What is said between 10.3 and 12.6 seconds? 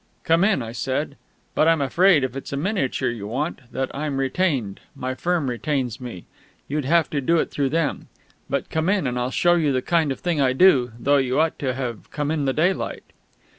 I do though you ought to have come in the